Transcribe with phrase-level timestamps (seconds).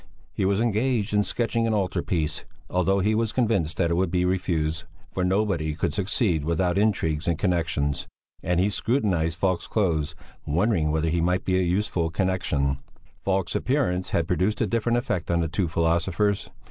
[0.33, 4.09] He was engaged in sketching an altar piece, although he was convinced that it would
[4.09, 8.07] be refused, for nobody could succeed without intrigues and connexions.
[8.41, 12.79] And he scrutinized Falk's clothes, wondering whether he might be a useful connexion.
[13.23, 16.49] Falk's appearance had produced a different effect on the two philosophers.